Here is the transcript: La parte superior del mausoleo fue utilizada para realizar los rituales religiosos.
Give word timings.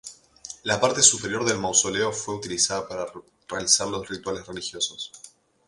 La 0.63 0.79
parte 0.81 1.03
superior 1.03 1.45
del 1.45 1.59
mausoleo 1.59 2.11
fue 2.11 2.33
utilizada 2.33 2.87
para 2.87 3.05
realizar 3.47 3.87
los 3.87 4.09
rituales 4.09 4.47
religiosos. 4.47 5.11